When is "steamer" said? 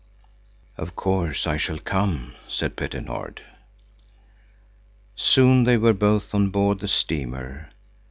6.87-7.69